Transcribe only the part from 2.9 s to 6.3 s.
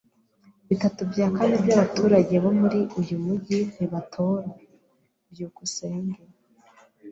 uyu mujyi ntibatora. byukusenge